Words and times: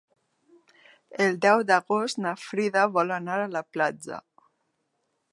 El 1.25 1.35
deu 1.45 1.59
d'agost 1.71 2.21
na 2.25 2.31
Frida 2.45 2.85
vol 2.95 3.13
anar 3.19 3.35
a 3.43 3.51
la 3.57 3.61
platja. 3.77 4.19